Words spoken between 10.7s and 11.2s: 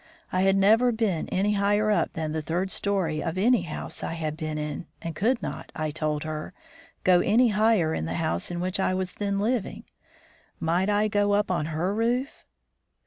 I